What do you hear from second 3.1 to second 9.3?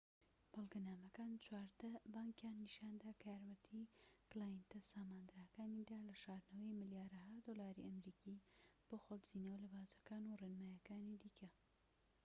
کە یارمەتی کلایەنتە ساماندارەکانیاندا لە شاردنەوەی ملیارەها دۆلاری ئەمریکی بۆ خۆ